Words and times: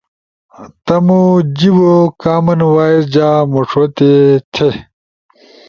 تمو 0.85 1.19
جیبو 1.57 1.93
کامن 2.21 2.59
وایئس 2.73 3.05
جا 3.13 3.29
موݜو 3.51 3.83
تھے 3.95 4.11
تے۔ 4.53 4.67